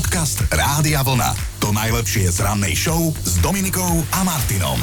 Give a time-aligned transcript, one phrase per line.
[0.00, 1.36] Podcast Rádia Vlna.
[1.60, 4.80] To najlepšie z rannej show s Dominikou a Martinom.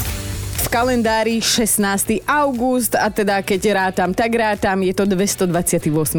[0.61, 2.21] V kalendári 16.
[2.29, 5.49] august a teda keď rátam, tak rátam, je to 228.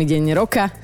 [0.03, 0.75] deň roka.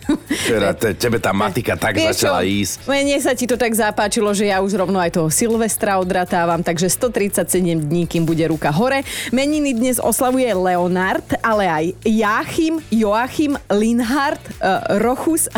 [0.47, 2.55] Teda, te, tebe tá matika tak Vieš začala čo?
[2.55, 2.75] ísť.
[2.87, 6.87] Mne sa ti to tak zapáčilo, že ja už rovno aj toho Silvestra odratávam, takže
[6.87, 7.51] 137
[7.83, 9.03] dní, kým bude ruka hore.
[9.35, 15.51] Meniny dnes oslavuje Leonard, ale aj Joachim, Joachim, Linhard, uh, Rochus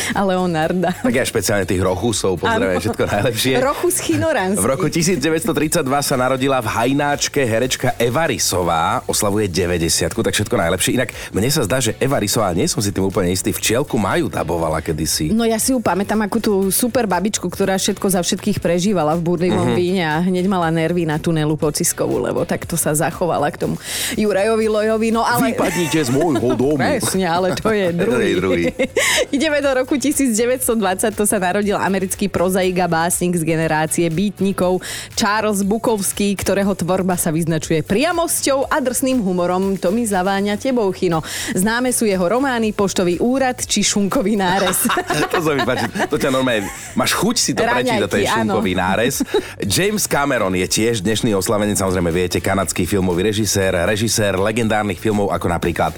[0.18, 0.94] a, Leonarda.
[1.02, 3.52] Tak aj špeciálne tých rochusov, pozdravujem všetko najlepšie.
[3.58, 4.62] Rochus Chinoranský.
[4.62, 10.90] V roku 1932 sa narodila v Hajnáčke herečka Eva Risová, oslavuje 90 tak všetko najlepšie.
[10.94, 14.30] Inak mne sa zdá, že Eva Risová, nie som si tým úplne istý, včielku majú
[14.30, 15.34] dabovala kedysi.
[15.34, 19.22] No ja si ju pamätám ako tú super babičku, ktorá všetko za všetkých prežívala v
[19.26, 19.72] burlivom Mhm.
[19.74, 19.80] uh-huh.
[19.80, 23.74] víne a hneď mala nervy na tunelu pociskovú, lebo takto sa zachovala k tomu
[24.14, 25.08] Jurajovi Lojovi.
[25.10, 25.52] No ale...
[25.52, 26.78] Vypadnite z môjho domu.
[26.80, 28.12] Presne, ale to je druhý.
[28.14, 28.64] To je druhý.
[29.36, 30.72] Ideme do roku 1920,
[31.12, 34.80] to sa narodil americký prozaik a básnik z generácie býtnikov
[35.12, 39.76] Charles Bukovský, ktorého tvorba sa vyznačuje priamosťou a drsným humorom.
[39.76, 41.20] To mi zaváňa tebou, Chino.
[41.52, 44.88] Známe sú jeho romány Poštový úrad či Šunkový nárez.
[45.32, 45.86] to sa mi páči.
[46.08, 46.64] To ťa normálne...
[46.96, 48.56] Máš chuť si to prečítať, to je Raňajky, áno.
[48.56, 49.20] šunkový nárez.
[49.60, 55.46] James Cameron je tiež dnešný oslavenec, samozrejme viete, kanadský filmový režisér, režisér legendárnych filmov ako
[55.50, 55.92] napríklad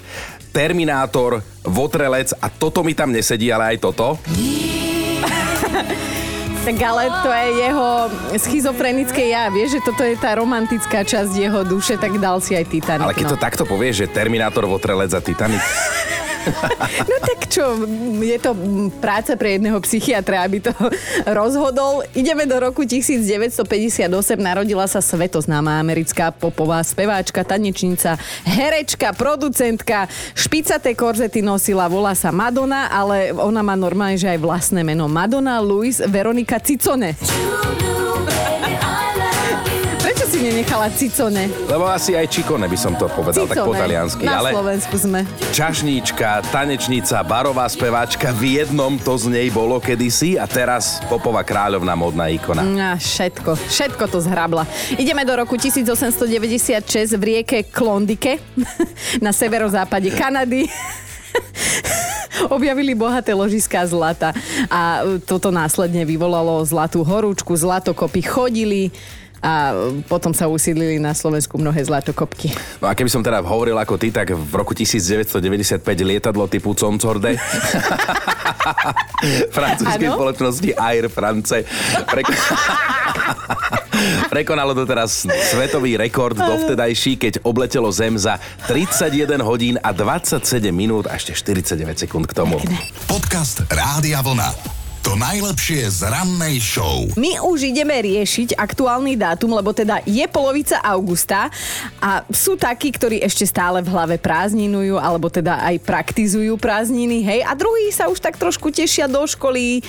[0.51, 4.17] Terminátor, Votrelec a toto mi tam nesedí, ale aj toto.
[6.67, 7.87] Tak ale to je jeho
[8.43, 9.47] schizofrenické ja.
[9.47, 13.07] Vieš, že toto je tá romantická časť jeho duše, tak dal si aj Titanic.
[13.07, 13.31] Ale keď no.
[13.31, 15.63] to takto povieš, že Terminátor, Votrelec a Titanic,
[17.07, 17.63] No tak čo,
[18.21, 18.51] je to
[18.99, 20.73] práca pre jedného psychiatra, aby to
[21.27, 22.03] rozhodol.
[22.13, 23.63] Ideme do roku 1958,
[24.37, 32.91] narodila sa svetoznáma americká popová speváčka, tanečnica, herečka, producentka, špicaté korzety nosila, volá sa Madonna,
[32.91, 35.09] ale ona má normálne, že aj vlastné meno.
[35.09, 37.15] Madonna Luis Veronika Cicone.
[37.17, 37.86] Prečo
[40.37, 41.49] si nenechala Cicone?
[41.65, 44.21] lebo asi aj Čikone by som to povedal, tak po taliansky.
[44.21, 45.25] Na Ale Slovensku sme.
[45.49, 51.97] čašníčka, tanečnica, barová speváčka, v jednom to z nej bolo kedysi a teraz popová kráľovná
[51.97, 52.61] modná ikona.
[52.61, 54.69] A všetko, všetko to zhrabla.
[54.93, 56.85] Ideme do roku 1896
[57.17, 58.37] v rieke Klondike
[59.25, 60.69] na severozápade Kanady.
[62.53, 64.29] Objavili bohaté ložiská zlata
[64.69, 68.93] a toto následne vyvolalo zlatú horúčku, zlatokopy chodili
[69.41, 69.73] a
[70.09, 72.53] potom sa usídlili na Slovensku mnohé zlatokopky.
[72.81, 77.37] No a keby som teda hovoril ako ty, tak v roku 1995 lietadlo typu Concorde
[79.55, 81.61] francúzskej spoločnosti Air France
[82.09, 82.27] prek...
[84.33, 88.37] prekonalo to teraz svetový rekord dovtedajší, keď obletelo Zem za
[88.69, 92.61] 31 hodín a 27 minút a ešte 49 sekúnd k tomu.
[93.09, 94.86] Podcast Rádia Vlna.
[95.07, 97.07] To najlepšie z rannej show.
[97.15, 101.47] My už ideme riešiť aktuálny dátum, lebo teda je polovica augusta
[102.03, 107.39] a sú takí, ktorí ešte stále v hlave prázdninujú, alebo teda aj praktizujú prázdniny, hej,
[107.47, 109.79] a druhí sa už tak trošku tešia do školy,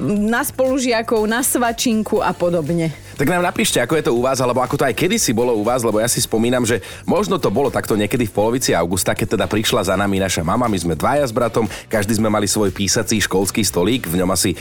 [0.00, 2.88] na spolužiakov, na svačinku a podobne.
[3.14, 5.62] Tak nám napíšte, ako je to u vás, alebo ako to aj kedysi bolo u
[5.62, 9.38] vás, lebo ja si spomínam, že možno to bolo takto niekedy v polovici augusta, keď
[9.38, 12.74] teda prišla za nami naša mama, my sme dvaja s bratom, každý sme mali svoj
[12.74, 14.58] písací školský stolík, v ňom asi e,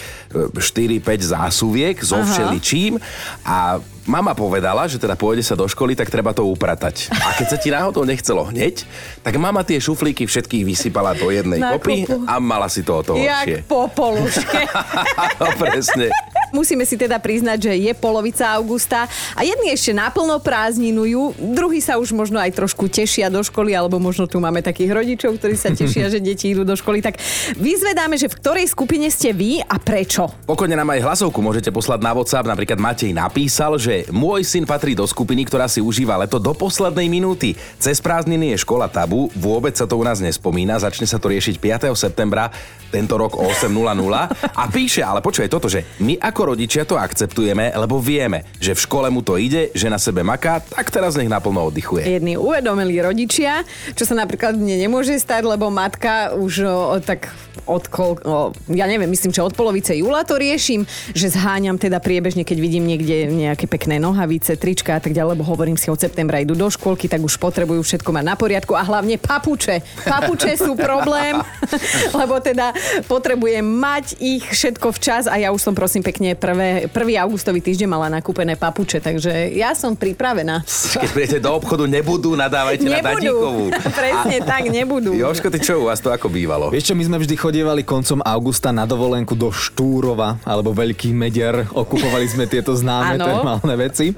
[0.54, 3.02] 4-5 zásuviek so všeličím
[3.42, 7.10] a mama povedala, že teda pôjde sa do školy, tak treba to upratať.
[7.10, 8.84] A keď sa ti náhodou nechcelo hneď,
[9.24, 13.02] tak mama tie šuflíky všetkých vysypala do jednej Na kopy a mala si to o
[13.02, 13.14] to.
[13.18, 14.68] Jak po poluške.
[15.42, 16.12] no, presne.
[16.54, 21.98] Musíme si teda priznať, že je polovica augusta a jedni ešte naplno prázdninujú, druhí sa
[21.98, 25.74] už možno aj trošku tešia do školy, alebo možno tu máme takých rodičov, ktorí sa
[25.74, 27.02] tešia, že deti idú do školy.
[27.02, 27.18] Tak
[27.58, 30.30] vyzvedáme, že v ktorej skupine ste vy a prečo.
[30.46, 32.46] Pokojne nám aj hlasovku môžete poslať na WhatsApp.
[32.46, 37.10] Napríklad Matej napísal, že môj syn patrí do skupiny, ktorá si užíva leto do poslednej
[37.10, 37.58] minúty.
[37.82, 41.58] Cez prázdniny je škola tabu, vôbec sa to u nás nespomína, začne sa to riešiť
[41.58, 41.98] 5.
[41.98, 42.54] septembra
[42.94, 47.72] tento rok o 8.00 a píše, ale počuje toto, že my ako rodičia to akceptujeme,
[47.76, 51.32] lebo vieme, že v škole mu to ide, že na sebe maká, tak teraz nech
[51.32, 52.04] naplno oddychuje.
[52.04, 53.64] Jedni uvedomili rodičia,
[53.96, 57.32] čo sa napríklad mne nemôže stať, lebo matka už o, tak
[57.66, 60.84] od, kol, o, ja neviem, myslím, že od polovice júla to riešim,
[61.16, 65.48] že zháňam teda priebežne, keď vidím niekde nejaké pekné nohavice, trička a tak ďalej, lebo
[65.48, 68.84] hovorím si od septembra idú do škôlky, tak už potrebujú všetko mať na poriadku a
[68.84, 70.06] hlavne papuče.
[70.06, 71.40] Papuče sú problém,
[72.20, 72.76] lebo teda
[73.08, 77.26] potrebujem mať ich všetko včas a ja už som prosím pekne prvé, 1.
[77.26, 80.62] augustový týždeň mala nakúpené papuče, takže ja som pripravená.
[81.04, 83.72] Keď prídete do obchodu, nebudú, nadávajte na Dadíkovú.
[84.04, 85.16] Presne tak, nebudú.
[85.16, 86.68] Joško, ty čo, u vás to ako bývalo?
[86.70, 91.14] Vieš čo, my sme vždy chodili chodievali koncom augusta na dovolenku do Štúrova alebo Veľký
[91.14, 91.70] Medier.
[91.70, 93.30] Okupovali sme tieto známe Áno.
[93.30, 94.10] termálne veci.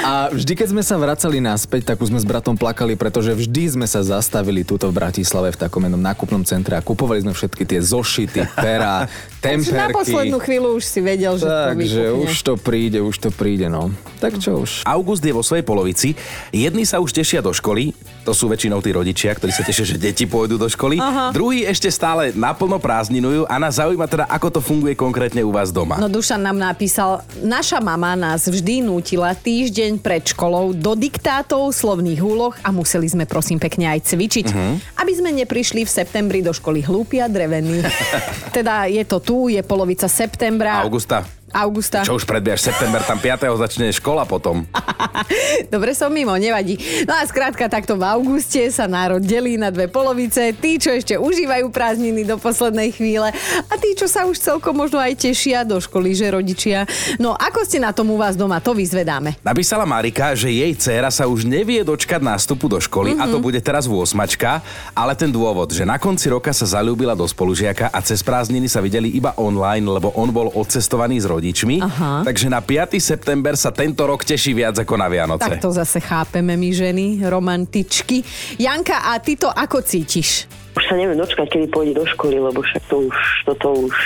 [0.00, 3.76] A vždy, keď sme sa vracali naspäť, tak už sme s bratom plakali, pretože vždy
[3.76, 7.68] sme sa zastavili túto v Bratislave v takom jednom nákupnom centre a kupovali sme všetky
[7.68, 9.04] tie zošity, pera,
[9.44, 10.46] Takže na poslednú temperky.
[10.48, 12.24] chvíľu už si vedel, že to Takže vypukne.
[12.24, 13.92] už to príde, už to príde, no.
[14.24, 14.88] Tak čo už.
[14.88, 16.16] August je vo svojej polovici.
[16.48, 17.92] Jedni sa už tešia do školy,
[18.30, 21.02] to sú väčšinou tí rodičia, ktorí sa tešia, že deti pôjdu do školy.
[21.02, 21.34] Aha.
[21.34, 25.74] Druhí ešte stále naplno prázdninujú a nás zaujíma teda, ako to funguje konkrétne u vás
[25.74, 25.98] doma.
[25.98, 32.22] No Dušan nám napísal, naša mama nás vždy nútila týždeň pred školou do diktátov, slovných
[32.22, 34.72] úloh a museli sme prosím pekne aj cvičiť, Mhm.
[34.94, 37.82] aby sme neprišli v septembri do školy hlúpi a drevení.
[38.56, 40.86] teda je to tu, je polovica septembra.
[40.86, 42.06] Augusta, Augusta.
[42.06, 43.50] čo už predbiaš september, tam 5.
[43.58, 44.62] začne škola potom.
[45.74, 46.78] Dobre som mimo, nevadí.
[47.04, 50.54] No a skrátka takto v auguste sa národ delí na dve polovice.
[50.54, 53.34] Tí, čo ešte užívajú prázdniny do poslednej chvíle
[53.66, 56.86] a tí, čo sa už celkom možno aj tešia do školy, že rodičia.
[57.18, 59.38] No ako ste na tom u vás doma, to vyzvedáme.
[59.42, 63.28] Napísala Marika, že jej dcéra sa už nevie dočkať nástupu do školy mm-hmm.
[63.28, 64.62] a to bude teraz v osmačka,
[64.94, 68.78] ale ten dôvod, že na konci roka sa zalúbila do spolužiaka a cez prázdniny sa
[68.78, 71.80] videli iba online, lebo on bol odcestovaný s rodičmi.
[71.80, 72.20] Aha.
[72.28, 73.00] Takže na 5.
[73.00, 75.48] september sa tento rok teší viac ako na Vianoce.
[75.48, 78.20] Tak to zase chápeme my ženy, romantičky.
[78.60, 80.44] Janka, a ty to ako cítiš?
[80.76, 83.16] Už sa neviem dočkať, kedy pôjde do školy, lebo však to už,
[83.48, 83.96] toto už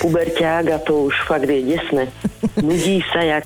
[0.00, 2.08] puberťák a to už fakt je desné.
[2.66, 3.44] Nudí sa jak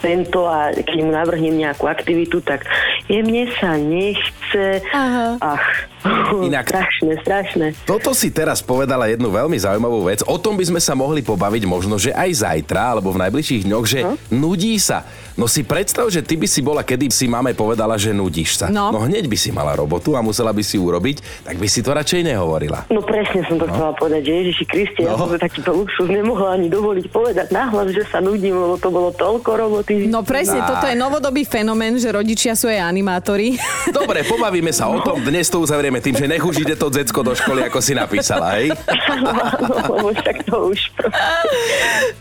[0.00, 2.64] tento a keď mu navrhnem nejakú aktivitu, tak
[3.06, 4.84] jemne sa nechce.
[4.92, 5.36] Aha.
[5.40, 5.66] Ach,
[6.48, 7.66] Inak- strašné, strašné.
[7.84, 10.20] Toto si teraz povedala jednu veľmi zaujímavú vec.
[10.24, 13.84] O tom by sme sa mohli pobaviť možno, že aj zajtra alebo v najbližších dňoch,
[13.84, 13.98] že
[14.30, 15.02] nudí sa.
[15.34, 18.66] No si predstav, že ty by si bola, kedy si máme povedala, že nudíš sa.
[18.68, 18.92] No.
[18.92, 21.90] no hneď by si mala robotu a musela by si urobiť, tak by si to
[21.90, 22.84] radšej nehovorila.
[22.86, 25.24] No presne som to chcela povedať, že Ježiši Kriste, ja No.
[25.26, 29.10] som si takýto luxus nemohla ani dovoliť povedať nahlas, že sa nudím, lebo to bolo
[29.10, 30.04] toľko roboty.
[30.06, 30.68] No presne, Á.
[30.68, 33.56] toto je novodobý fenomén, že rodičia sú aj animátori.
[33.88, 35.18] Dobre, pobavíme sa o tom.
[35.18, 38.54] Dnes to uzavrieme tým, že nech už ide to decko do školy, ako si napísala,
[38.62, 38.70] hej?
[39.10, 40.80] Áno, však to už.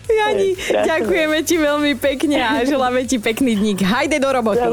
[0.09, 3.85] Jani, ďakujeme ti veľmi pekne a želáme ti pekný dník.
[3.85, 4.65] Hajde do roboty.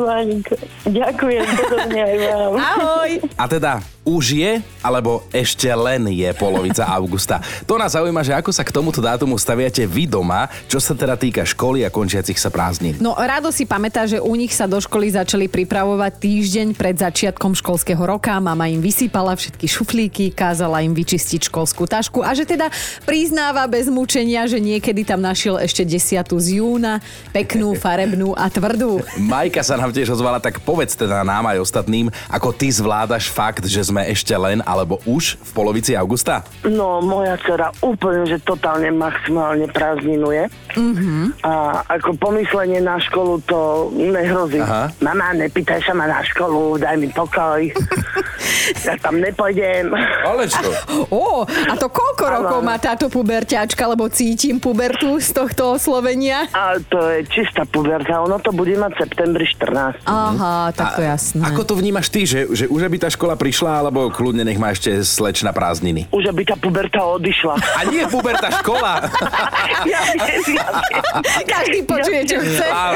[0.89, 2.53] Ďakujem, podobne aj vám.
[2.57, 3.11] Ahoj.
[3.37, 3.73] A teda
[4.07, 7.43] už je, alebo ešte len je polovica augusta.
[7.67, 11.19] To nás zaujíma, že ako sa k tomuto dátumu staviate vy doma, čo sa teda
[11.19, 12.95] týka školy a končiacich sa prázdnin.
[13.03, 17.59] No Rado si pamätá, že u nich sa do školy začali pripravovať týždeň pred začiatkom
[17.59, 18.39] školského roka.
[18.39, 22.71] Mama im vysypala všetky šuflíky, kázala im vyčistiť školskú tašku a že teda
[23.03, 27.03] priznáva bez mučenia, že niekedy tam našiel ešte desiatu z júna,
[27.35, 29.03] peknú, farebnú a tvrdú.
[29.19, 33.67] Majka sa nám tiež ozvala, tak povedz teda nám aj ostatným, ako ty zvládaš fakt,
[33.67, 36.47] že sme ešte len alebo už v polovici augusta?
[36.63, 40.47] No, moja dcera úplne, že totálne maximálne prázdninuje.
[40.79, 41.43] Mm-hmm.
[41.43, 44.63] A ako pomyslenie na školu to nehrozí.
[44.63, 44.93] Aha.
[45.03, 47.65] Mama, nepýtaj sa ma na školu, daj mi pokoj.
[48.85, 49.93] ja tam nepôjdem.
[50.25, 50.69] Ale čo?
[51.15, 56.49] Ó, a to koľko rokov má táto puberťačka, lebo cítim pubertu z tohto oslovenia?
[56.53, 60.05] A to je čistá puberta, ono to bude mať septembri 14.
[60.05, 61.43] Aha, tak to jasné.
[61.47, 64.73] Ako to vnímaš ty, že, že už aby tá škola prišla, alebo kľudne nech má
[64.73, 66.09] ešte slečna prázdniny?
[66.11, 67.55] Už aby tá puberta odišla.
[67.57, 69.05] A nie puberta škola.
[69.93, 71.05] ja viem, ja viem.
[71.47, 72.67] Každý počuje, čo chce.
[72.67, 72.96] Áno.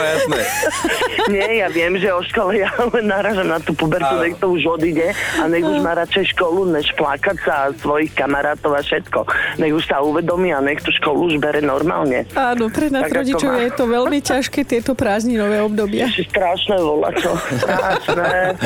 [1.33, 4.81] Nie, ja viem, že o škole ja len naražam na tú pubertu, nech to už
[4.81, 9.25] odíde a nech už má radšej školu, než plakať sa a svojich kamarátov a všetko.
[9.59, 12.25] Nech už sa uvedomí a nech tú školu už bere normálne.
[12.33, 16.09] Áno, pre nás Tak rodičov je to veľmi ťažké, tieto prázdninové obdobia.
[16.09, 17.31] Ešte strašné volačo.
[17.61, 18.29] Strašné.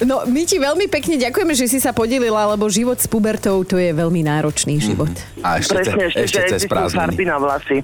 [0.00, 3.76] No, my ti veľmi pekne ďakujeme, že si sa podelila, lebo život s pubertou to
[3.76, 5.12] je veľmi náročný život.
[5.44, 7.28] A ešte, Presne, ešte, ešte cez existujú farby prázdniny.
[7.28, 7.76] na vlasy.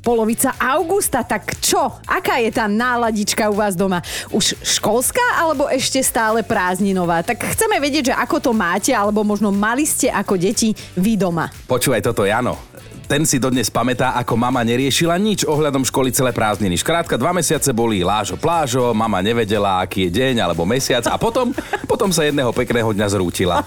[0.00, 2.00] Polovica augusta, tak čo?
[2.08, 4.02] Aká je tá náladička u vás doma?
[4.34, 7.22] Už školská alebo ešte stále prázdninová?
[7.22, 11.52] Tak chceme vedieť, že ako to máte, alebo možno mali ste ako deti vy doma.
[11.70, 12.73] Počúvaj toto, Jano.
[13.04, 16.80] Ten si dodnes pamätá, ako mama neriešila nič ohľadom školy celé prázdniny.
[16.80, 21.52] Škrátka, dva mesiace boli lážo plážo, mama nevedela, aký je deň alebo mesiac a potom,
[21.84, 23.60] potom sa jedného pekného dňa zrútila.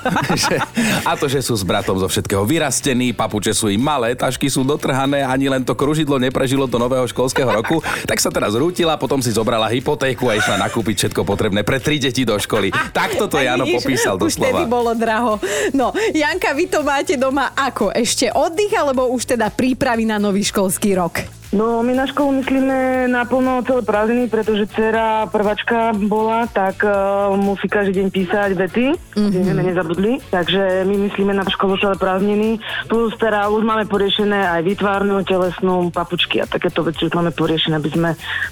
[1.07, 4.65] A to, že sú s bratom zo všetkého vyrastení, papuče sú im malé, tašky sú
[4.65, 7.79] dotrhané, ani len to kružidlo neprežilo do nového školského roku,
[8.09, 12.01] tak sa teraz zrútila, potom si zobrala hypotéku a išla nakúpiť všetko potrebné pre tri
[12.01, 12.73] deti do školy.
[12.91, 14.49] Takto to Jano popísal Už doslova.
[14.49, 15.37] tedy bolo draho.
[15.71, 17.93] No, Janka, vy to máte doma ako?
[17.93, 21.36] Ešte oddych, alebo už teda prípravy na nový školský rok?
[21.55, 27.71] No, my na školu myslíme naplno celé prázdniny, pretože dcera prvačka bola, tak uh, musí
[27.71, 29.31] každý deň písať vety, mm-hmm.
[29.31, 30.11] že sme nezabudli.
[30.27, 32.59] Takže my myslíme na školu celé prázdniny.
[32.91, 37.79] Plus teda už máme poriešené aj vytvárnu, telesnú, papučky a takéto veci už máme poriešené,
[37.79, 38.09] aby sme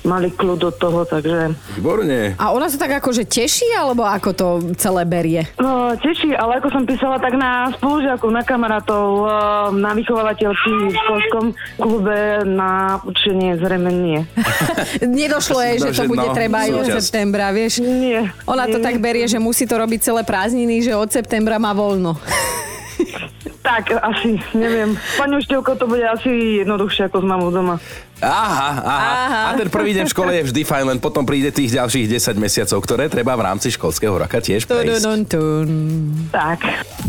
[0.07, 1.51] mali kľud od toho, takže...
[1.75, 2.39] Výborne.
[2.39, 4.47] A ona sa tak akože teší, alebo ako to
[4.79, 5.43] celé berie?
[5.59, 10.95] No, teší, ale ako som písala, tak na spolužiakov, na kamarátov, uh, na vychovateľky v
[10.95, 14.19] školskom klube, na učenie zrejme nie.
[15.23, 17.81] Nedošlo jej, že to bude no, treba aj od septembra, vieš?
[17.81, 18.29] Nie.
[18.45, 18.85] Ona to nie.
[18.85, 22.15] tak berie, že musí to robiť celé prázdniny, že od septembra má voľno.
[23.65, 24.93] Tak, asi, neviem.
[25.17, 27.81] Pani učiteľko, to bude asi jednoduchšie ako s mamou doma.
[28.21, 29.41] Aha, aha, Aha.
[29.51, 32.37] A ten prvý deň v škole je vždy fajn, len potom príde tých ďalších 10
[32.37, 35.33] mesiacov, ktoré treba v rámci školského roka tiež prejsť.
[36.29, 36.59] Tak.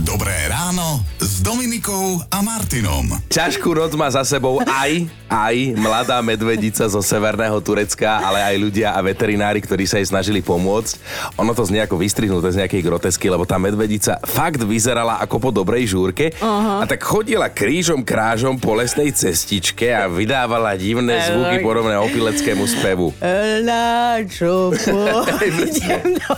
[0.01, 3.03] Dobré ráno s Dominikou a Martinom.
[3.27, 8.95] Ťažkú noc má za sebou aj, aj mladá medvedica zo severného Turecka, ale aj ľudia
[8.95, 10.95] a veterinári, ktorí sa jej snažili pomôcť.
[11.43, 15.51] Ono to z nejako vystrihnuté z nejakej grotesky, lebo tá medvedica fakt vyzerala ako po
[15.51, 21.99] dobrej žúrke a tak chodila krížom krážom po lesnej cestičke a vydávala divné zvuky podobné
[22.07, 23.11] opileckému spevu.
[23.67, 24.71] Na čo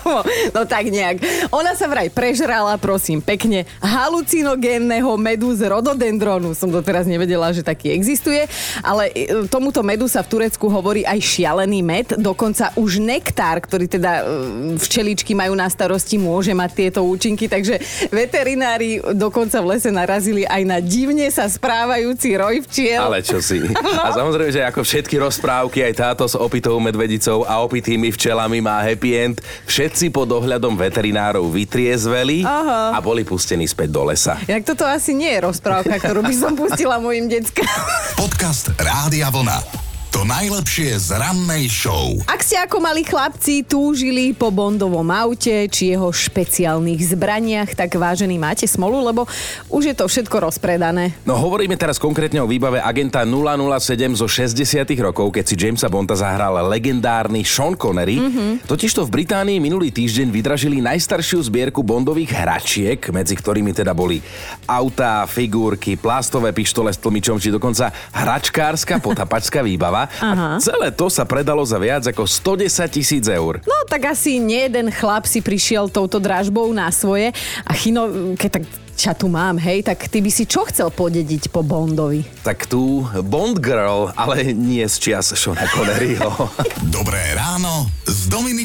[0.09, 0.25] domov?
[0.57, 1.21] No tak nejak.
[1.52, 3.68] Ona sa vraj prežrala, prosím, pekne,
[4.78, 6.54] halucinogénneho medu z rododendronu.
[6.54, 8.47] Som doteraz nevedela, že taký existuje,
[8.80, 12.06] ale e, tomuto medu sa v Turecku hovorí aj šialený med.
[12.14, 17.82] Dokonca už nektár, ktorý teda e, včeličky majú na starosti, môže mať tieto účinky, takže
[18.14, 23.02] veterinári dokonca v lese narazili aj na divne sa správajúci roj včiel.
[23.02, 23.58] Ale čo si.
[24.06, 28.78] A samozrejme, že ako všetky rozprávky, aj táto s opitou medvedicou a opitými včelami má
[28.85, 29.37] happy end.
[29.66, 32.94] Všetci pod dohľadom veterinárov vytriezveli Aha.
[32.94, 34.38] a boli pustení späť do lesa.
[34.47, 37.64] Inak toto asi nie je rozprávka, ktorú by som pustila mojim deckám.
[38.20, 39.88] Podcast Rádia Vlna.
[40.18, 42.18] To najlepšie z rannej show.
[42.26, 48.34] Ak ste ako mali chlapci túžili po Bondovom aute či jeho špeciálnych zbraniach, tak vážený
[48.34, 49.30] máte smolu, lebo
[49.70, 51.14] už je to všetko rozpredané.
[51.22, 56.18] No hovoríme teraz konkrétne o výbave agenta 007 zo 60 rokov, keď si Jamesa Bonda
[56.18, 58.18] zahral legendárny Sean Connery.
[58.18, 58.66] Mm-hmm.
[58.66, 64.18] Totižto v Británii minulý týždeň vydražili najstaršiu zbierku Bondových hračiek, medzi ktorými teda boli
[64.66, 70.07] autá, figurky, plastové pištole s tlmičom, či dokonca hračkárska potapačská výbava.
[70.20, 73.60] A celé to sa predalo za viac ako 110 tisíc eur.
[73.64, 77.32] No tak asi nie jeden chlap si prišiel touto dražbou na svoje
[77.64, 78.64] a Chino, keď tak
[78.98, 82.26] ťa tu mám, hej, tak ty by si čo chcel podediť po Bondovi?
[82.42, 86.50] Tak tu Bond Girl, ale nie z čias Seana Conneryho.
[86.98, 88.57] Dobré ráno s Dominikou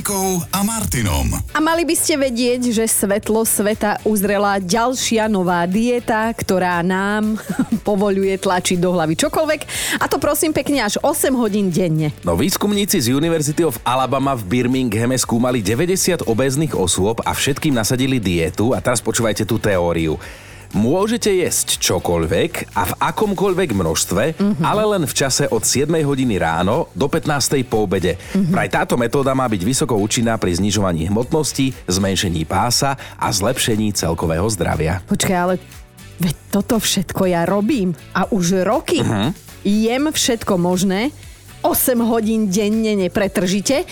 [0.52, 1.32] a Martinom.
[1.56, 7.40] A mali by ste vedieť, že svetlo sveta uzrela ďalšia nová dieta, ktorá nám
[7.88, 9.62] povoluje tlačiť do hlavy čokoľvek.
[10.04, 12.12] A to prosím pekne až 8 hodín denne.
[12.28, 18.20] No výskumníci z University of Alabama v Birminghame skúmali 90 obéznych osôb a všetkým nasadili
[18.20, 20.20] dietu a teraz počúvajte tú teóriu.
[20.74, 24.66] Môžete jesť čokoľvek a v akomkoľvek množstve, mm-hmm.
[24.66, 27.62] ale len v čase od 7 hodiny ráno do 15.
[27.70, 28.18] po obede.
[28.18, 28.50] Mm-hmm.
[28.50, 34.50] Vraj táto metóda má byť vysoko účinná pri znižovaní hmotnosti, zmenšení pása a zlepšení celkového
[34.50, 35.06] zdravia.
[35.06, 35.62] Počkaj, ale
[36.18, 37.94] veď toto všetko ja robím.
[38.18, 39.30] A už roky uh-huh.
[39.62, 41.14] jem všetko možné,
[41.62, 43.86] 8 hodín denne nepretržite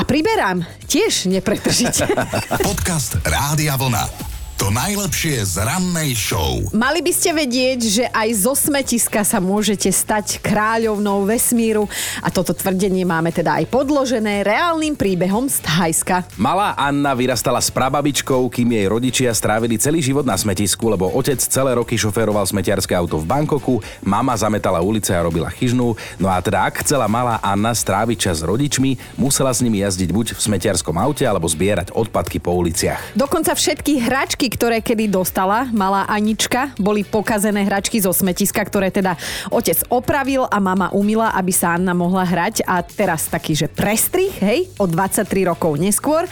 [0.00, 2.08] a priberám tiež nepretržite.
[2.66, 4.31] Podcast Rádia Vlna.
[4.62, 6.62] To najlepšie z rannej show.
[6.70, 11.90] Mali by ste vedieť, že aj zo smetiska sa môžete stať kráľovnou vesmíru
[12.22, 16.30] a toto tvrdenie máme teda aj podložené reálnym príbehom z Thajska.
[16.38, 21.42] Malá Anna vyrastala s prababičkou, kým jej rodičia strávili celý život na smetisku, lebo otec
[21.42, 26.38] celé roky šoféroval smetiarské auto v Bankoku, mama zametala ulice a robila chyžnú, no a
[26.38, 30.40] teda ak chcela malá Anna stráviť čas s rodičmi, musela s nimi jazdiť buď v
[30.46, 33.18] smetiarskom aute alebo zbierať odpadky po uliciach.
[33.18, 39.16] Dokonca všetky hračky, ktoré kedy dostala malá Anička, boli pokazené hračky zo smetiska, ktoré teda
[39.48, 44.32] otec opravil a mama umila, aby sa Anna mohla hrať a teraz taký, že prestrih,
[44.44, 46.28] hej, o 23 rokov neskôr.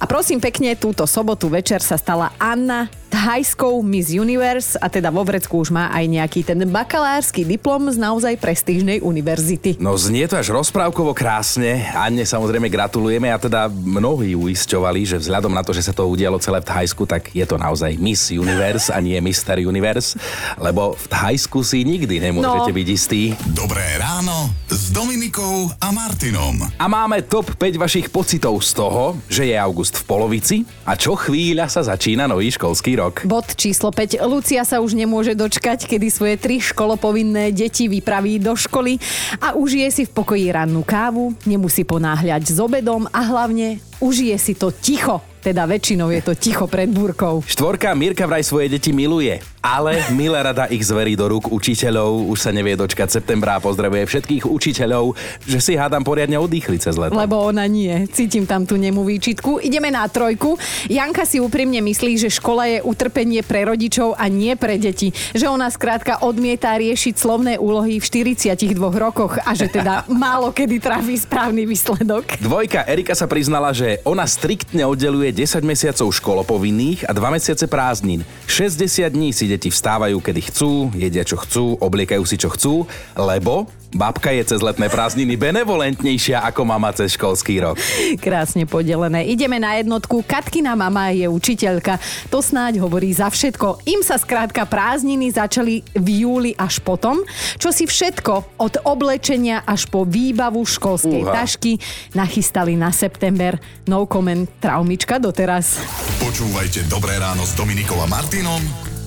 [0.00, 5.26] A prosím pekne, túto sobotu večer sa stala Anna thajskou Miss Universe a teda vo
[5.26, 9.82] vrecku už má aj nejaký ten bakalársky diplom z naozaj prestížnej univerzity.
[9.82, 11.82] No znie to až rozprávkovo krásne.
[11.98, 16.38] Anne samozrejme gratulujeme a teda mnohí uisťovali, že vzhľadom na to, že sa to udialo
[16.38, 20.14] celé v Thajsku, tak je to naozaj Miss Universe a nie Mister Universe,
[20.60, 22.76] lebo v Thajsku si nikdy nemôžete No.
[22.76, 23.22] byť istí.
[23.50, 26.60] Dobré ráno s Dominikou a Martinom.
[26.78, 30.98] A máme top 5 vašich pocitov z toho, že je august august v polovici a
[30.98, 33.07] čo chvíľa sa začína nový školský rok.
[33.24, 34.20] Bod číslo 5.
[34.24, 38.98] Lucia sa už nemôže dočkať, kedy svoje tri školopovinné deti vypraví do školy
[39.40, 44.52] a užije si v pokoji rannú kávu, nemusí ponáhľať s obedom a hlavne užije si
[44.54, 45.22] to ticho.
[45.38, 47.40] Teda väčšinou je to ticho pred búrkou.
[47.46, 52.30] Štvorka Mirka vraj svoje deti miluje, ale milé rada ich zverí do rúk učiteľov.
[52.30, 56.94] Už sa nevie dočkať septembra a pozdravuje všetkých učiteľov, že si hádam poriadne oddychli cez
[56.94, 57.18] leto.
[57.18, 58.06] Lebo ona nie.
[58.14, 59.58] Cítim tam tú nemú výčitku.
[59.58, 60.54] Ideme na trojku.
[60.86, 65.10] Janka si úprimne myslí, že škola je utrpenie pre rodičov a nie pre deti.
[65.34, 70.78] Že ona skrátka odmieta riešiť slovné úlohy v 42 rokoch a že teda málo kedy
[70.78, 72.38] trafí správny výsledok.
[72.38, 78.22] Dvojka Erika sa priznala, že ona striktne oddeluje 10 mesiacov školopovinných a 2 mesiace prázdnin.
[78.46, 82.84] 60 dní si deti vstávajú, kedy chcú, jedia čo chcú, obliekajú si čo chcú,
[83.16, 87.76] lebo babka je cez letné prázdniny benevolentnejšia ako mama cez školský rok.
[88.24, 89.24] Krásne podelené.
[89.28, 90.20] Ideme na jednotku.
[90.24, 91.96] Katkina mama je učiteľka.
[92.28, 93.88] To snáď hovorí za všetko.
[93.88, 97.24] Im sa skrátka prázdniny začali v júli až potom,
[97.56, 101.44] čo si všetko od oblečenia až po výbavu školskej Uha.
[101.44, 101.80] tašky
[102.12, 103.56] nachystali na september.
[103.88, 105.80] No comment, traumička doteraz.
[106.20, 108.87] Počúvajte Dobré ráno s Dominikom a Martinom